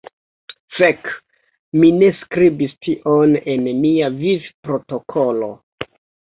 Fek, 0.77 1.11
mi 1.83 1.91
ne 1.99 2.09
skribis 2.23 2.75
tion 2.87 3.37
en 3.55 3.71
mia 3.85 4.11
vivprotokolo. 4.25 5.55